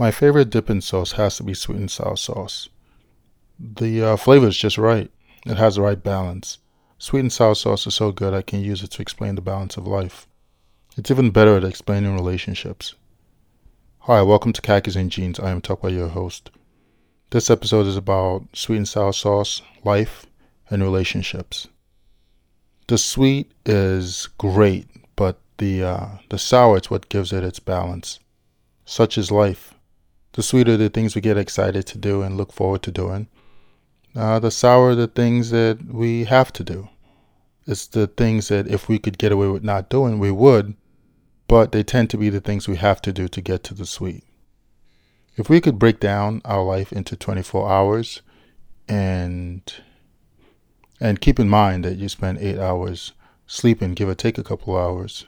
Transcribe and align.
My 0.00 0.12
favorite 0.12 0.50
dipping 0.50 0.80
sauce 0.80 1.12
has 1.12 1.38
to 1.38 1.42
be 1.42 1.54
sweet 1.54 1.80
and 1.80 1.90
sour 1.90 2.16
sauce. 2.16 2.68
The 3.58 4.04
uh, 4.04 4.16
flavor 4.16 4.46
is 4.46 4.56
just 4.56 4.78
right. 4.78 5.10
It 5.44 5.56
has 5.56 5.74
the 5.74 5.82
right 5.82 6.00
balance. 6.00 6.58
Sweet 6.98 7.18
and 7.18 7.32
sour 7.32 7.56
sauce 7.56 7.84
is 7.84 7.96
so 7.96 8.12
good 8.12 8.32
I 8.32 8.42
can 8.42 8.60
use 8.60 8.84
it 8.84 8.92
to 8.92 9.02
explain 9.02 9.34
the 9.34 9.40
balance 9.40 9.76
of 9.76 9.88
life. 9.88 10.28
It's 10.96 11.10
even 11.10 11.32
better 11.32 11.56
at 11.56 11.64
explaining 11.64 12.14
relationships. 12.14 12.94
Hi, 14.02 14.22
welcome 14.22 14.52
to 14.52 14.62
Khakis 14.62 14.94
and 14.94 15.10
Jeans. 15.10 15.40
I 15.40 15.50
am 15.50 15.60
Tucker, 15.60 15.88
your 15.88 16.06
host. 16.06 16.52
This 17.30 17.50
episode 17.50 17.88
is 17.88 17.96
about 17.96 18.44
sweet 18.52 18.76
and 18.76 18.88
sour 18.88 19.12
sauce, 19.12 19.62
life, 19.82 20.26
and 20.70 20.80
relationships. 20.80 21.66
The 22.86 22.98
sweet 22.98 23.50
is 23.66 24.28
great, 24.38 24.86
but 25.16 25.40
the 25.56 25.82
uh, 25.82 26.08
the 26.28 26.38
sour 26.38 26.76
is 26.76 26.88
what 26.88 27.08
gives 27.08 27.32
it 27.32 27.42
its 27.42 27.58
balance. 27.58 28.20
Such 28.84 29.18
is 29.18 29.32
life. 29.32 29.74
The 30.38 30.44
sweeter 30.44 30.76
the 30.76 30.88
things 30.88 31.16
we 31.16 31.20
get 31.20 31.36
excited 31.36 31.84
to 31.88 31.98
do 31.98 32.22
and 32.22 32.36
look 32.36 32.52
forward 32.52 32.84
to 32.84 32.92
doing. 32.92 33.26
Uh, 34.14 34.38
the 34.38 34.52
sour 34.52 34.94
the 34.94 35.08
things 35.08 35.50
that 35.50 35.92
we 35.92 36.26
have 36.26 36.52
to 36.52 36.62
do. 36.62 36.90
It's 37.66 37.88
the 37.88 38.06
things 38.06 38.46
that 38.46 38.68
if 38.68 38.88
we 38.88 39.00
could 39.00 39.18
get 39.18 39.32
away 39.32 39.48
with 39.48 39.64
not 39.64 39.90
doing, 39.90 40.20
we 40.20 40.30
would, 40.30 40.76
but 41.48 41.72
they 41.72 41.82
tend 41.82 42.10
to 42.10 42.16
be 42.16 42.30
the 42.30 42.40
things 42.40 42.68
we 42.68 42.76
have 42.76 43.02
to 43.02 43.12
do 43.12 43.26
to 43.26 43.40
get 43.40 43.64
to 43.64 43.74
the 43.74 43.84
sweet. 43.84 44.22
If 45.36 45.50
we 45.50 45.60
could 45.60 45.76
break 45.76 45.98
down 45.98 46.40
our 46.44 46.62
life 46.62 46.92
into 46.92 47.16
24 47.16 47.68
hours 47.68 48.22
and 48.86 49.60
and 51.00 51.20
keep 51.20 51.40
in 51.40 51.48
mind 51.48 51.84
that 51.84 51.96
you 51.96 52.08
spend 52.08 52.38
8 52.38 52.60
hours 52.60 53.10
sleeping, 53.48 53.94
give 53.94 54.08
or 54.08 54.14
take 54.14 54.38
a 54.38 54.44
couple 54.44 54.78
hours, 54.78 55.26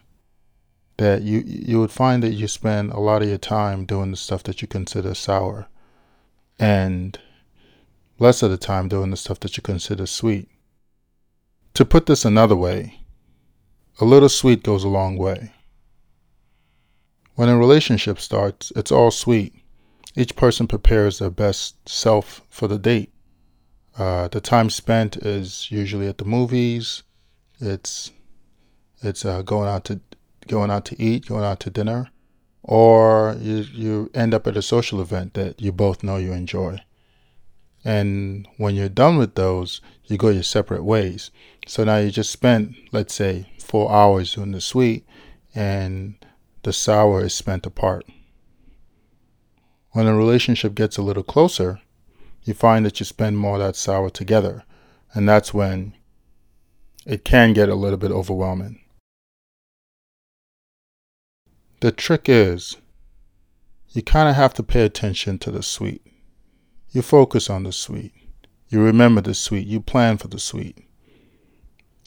that 1.01 1.23
you 1.23 1.43
you 1.47 1.81
would 1.81 1.91
find 1.91 2.23
that 2.23 2.35
you 2.35 2.47
spend 2.47 2.93
a 2.93 3.01
lot 3.01 3.23
of 3.23 3.29
your 3.29 3.39
time 3.39 3.87
doing 3.87 4.11
the 4.11 4.19
stuff 4.19 4.43
that 4.43 4.61
you 4.61 4.69
consider 4.69 5.15
sour 5.15 5.67
and 6.59 7.19
less 8.19 8.43
of 8.43 8.51
the 8.51 8.59
time 8.59 8.87
doing 8.87 9.11
the 9.11 9.17
stuff 9.17 9.41
that 9.41 9.57
you 9.57 9.63
consider 9.63 10.05
sweet. 10.05 10.47
To 11.73 11.87
put 11.87 12.05
this 12.05 12.27
another 12.27 12.55
way, 12.55 13.01
a 13.99 14.05
little 14.05 14.29
sweet 14.29 14.63
goes 14.63 14.85
a 14.85 14.89
long 14.89 15.17
way. 15.17 15.55
When 17.35 17.49
a 17.49 17.57
relationship 17.57 18.21
starts, 18.21 18.71
it's 18.77 18.93
all 18.93 19.11
sweet. 19.11 19.55
Each 20.15 20.37
person 20.37 20.67
prepares 20.67 21.19
their 21.19 21.31
best 21.31 21.89
self 21.89 22.43
for 22.51 22.69
the 22.69 22.79
date. 22.79 23.11
Uh, 23.97 24.29
the 24.29 24.43
time 24.43 24.69
spent 24.69 25.17
is 25.17 25.71
usually 25.71 26.09
at 26.09 26.19
the 26.19 26.27
movies. 26.27 27.05
It's 27.59 28.13
it's 29.03 29.25
uh, 29.25 29.41
going 29.41 29.67
out 29.67 29.87
to 29.87 30.03
going 30.49 30.71
out 30.71 30.85
to 30.87 31.03
eat, 31.03 31.27
going 31.27 31.45
out 31.45 31.61
to 31.61 31.71
dinner, 31.71 32.11
or 32.63 33.37
you, 33.41 33.65
you 33.73 34.11
end 34.15 34.35
up 34.35 34.47
at 34.47 34.57
a 34.57 34.63
social 34.63 35.01
event 35.01 35.35
that 35.35 35.61
you 35.61 35.73
both 35.73 36.03
know 36.03 36.17
you 36.17 36.33
enjoy. 36.33 36.81
And 37.85 38.47
when 38.59 38.75
you're 38.75 38.89
done 38.89 39.17
with 39.17 39.35
those, 39.35 39.81
you 40.05 40.19
go 40.19 40.29
your 40.29 40.43
separate 40.43 40.85
ways. 40.85 41.31
So 41.67 41.85
now 41.85 41.97
you 41.97 42.11
just 42.11 42.31
spent, 42.31 42.75
let's 42.93 43.15
say, 43.15 43.51
four 43.59 43.91
hours 43.91 44.35
doing 44.35 44.53
the 44.53 44.61
sweet, 44.61 45.07
and 45.55 46.15
the 46.63 46.73
sour 46.73 47.25
is 47.25 47.35
spent 47.35 47.65
apart. 47.65 48.05
When 49.93 50.07
a 50.07 50.15
relationship 50.15 50.75
gets 50.75 50.99
a 50.99 51.03
little 51.03 51.23
closer, 51.23 51.81
you 52.45 52.55
find 52.55 52.85
that 52.85 53.01
you 53.01 53.07
spend 53.07 53.39
more 53.39 53.55
of 53.55 53.61
that 53.61 53.77
sour 53.77 54.11
together, 54.11 54.65
and 55.15 55.29
that's 55.29 55.55
when 55.55 55.95
it 57.07 57.25
can 57.25 57.53
get 57.53 57.69
a 57.69 57.75
little 57.75 57.99
bit 57.99 58.11
overwhelming. 58.11 58.81
The 61.81 61.91
trick 61.91 62.29
is 62.29 62.77
you 63.89 64.03
kind 64.03 64.29
of 64.29 64.37
have 64.37 64.53
to 64.55 64.63
pay 64.63 64.85
attention 64.85 65.39
to 65.39 65.51
the 65.51 65.63
sweet. 65.63 66.07
You 66.91 67.01
focus 67.01 67.49
on 67.49 67.63
the 67.63 67.73
sweet. 67.73 68.13
You 68.69 68.83
remember 68.83 69.23
the 69.23 69.35
sweet. 69.35 69.67
You 69.67 69.81
plan 69.81 70.19
for 70.19 70.29
the 70.29 70.39
sweet. 70.39 70.79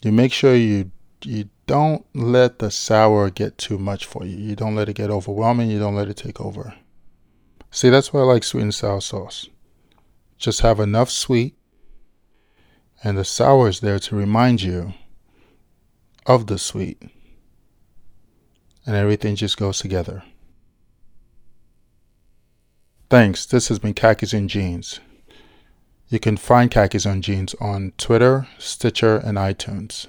You 0.02 0.12
make 0.12 0.32
sure 0.32 0.54
you 0.54 0.92
you 1.22 1.48
don't 1.66 2.06
let 2.14 2.58
the 2.58 2.70
sour 2.70 3.30
get 3.30 3.58
too 3.58 3.78
much 3.78 4.04
for 4.04 4.24
you. 4.24 4.36
You 4.36 4.54
don't 4.54 4.76
let 4.76 4.88
it 4.88 4.94
get 4.94 5.10
overwhelming. 5.10 5.70
You 5.70 5.80
don't 5.80 5.96
let 5.96 6.08
it 6.08 6.18
take 6.18 6.40
over. 6.40 6.74
See, 7.70 7.90
that's 7.90 8.12
why 8.12 8.20
I 8.20 8.24
like 8.24 8.44
sweet 8.44 8.62
and 8.62 8.74
sour 8.74 9.00
sauce. 9.00 9.48
Just 10.38 10.60
have 10.60 10.78
enough 10.78 11.10
sweet, 11.10 11.56
and 13.02 13.18
the 13.18 13.24
sour 13.24 13.68
is 13.68 13.80
there 13.80 13.98
to 13.98 14.14
remind 14.14 14.62
you 14.62 14.94
of 16.26 16.46
the 16.46 16.58
sweet 16.58 17.02
and 18.86 18.96
everything 18.96 19.36
just 19.36 19.56
goes 19.56 19.78
together. 19.78 20.22
Thanks. 23.10 23.46
This 23.46 23.68
has 23.68 23.78
been 23.78 23.94
Khakis 23.94 24.32
and 24.32 24.48
Jeans. 24.48 25.00
You 26.08 26.18
can 26.18 26.36
find 26.36 26.70
Khakis 26.70 27.06
and 27.06 27.22
Jeans 27.22 27.54
on 27.60 27.92
Twitter, 27.96 28.48
Stitcher, 28.58 29.16
and 29.16 29.38
iTunes. 29.38 30.06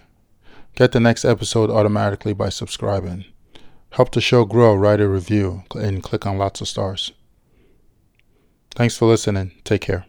Get 0.75 0.91
the 0.91 0.99
next 0.99 1.23
episode 1.23 1.69
automatically 1.69 2.33
by 2.33 2.49
subscribing. 2.49 3.25
Help 3.91 4.11
the 4.11 4.21
show 4.21 4.43
grow, 4.43 4.75
write 4.75 4.99
a 4.99 5.07
review, 5.07 5.63
and 5.73 6.03
click 6.03 6.25
on 6.25 6.37
lots 6.37 6.59
of 6.59 6.67
stars. 6.67 7.13
Thanks 8.75 8.97
for 8.97 9.05
listening. 9.05 9.53
Take 9.63 9.81
care. 9.81 10.05